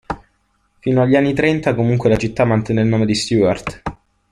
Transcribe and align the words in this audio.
Fino 0.79 1.03
agli 1.03 1.15
anni 1.15 1.31
trenta 1.35 1.75
comunque 1.75 2.09
la 2.09 2.15
città 2.15 2.43
mantenne 2.43 2.81
il 2.81 2.87
nome 2.87 3.05
di 3.05 3.13
Stuart. 3.13 3.83